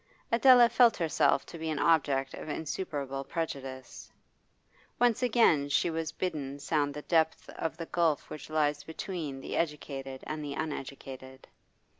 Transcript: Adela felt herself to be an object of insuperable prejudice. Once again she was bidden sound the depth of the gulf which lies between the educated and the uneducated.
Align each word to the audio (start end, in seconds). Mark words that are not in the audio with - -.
Adela 0.31 0.67
felt 0.67 0.97
herself 0.97 1.45
to 1.45 1.59
be 1.59 1.69
an 1.69 1.77
object 1.77 2.33
of 2.33 2.49
insuperable 2.49 3.23
prejudice. 3.23 4.11
Once 4.99 5.21
again 5.21 5.69
she 5.69 5.91
was 5.91 6.11
bidden 6.11 6.57
sound 6.57 6.91
the 6.95 7.03
depth 7.03 7.47
of 7.51 7.77
the 7.77 7.85
gulf 7.85 8.27
which 8.27 8.49
lies 8.49 8.83
between 8.83 9.39
the 9.41 9.55
educated 9.55 10.23
and 10.25 10.43
the 10.43 10.53
uneducated. 10.55 11.47